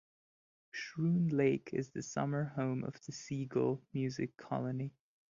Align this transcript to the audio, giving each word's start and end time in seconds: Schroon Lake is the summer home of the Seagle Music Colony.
Schroon 0.73 1.31
Lake 1.31 1.69
is 1.73 1.89
the 1.91 2.01
summer 2.01 2.45
home 2.55 2.83
of 2.83 2.95
the 3.05 3.11
Seagle 3.11 3.83
Music 3.93 4.35
Colony. 4.35 4.95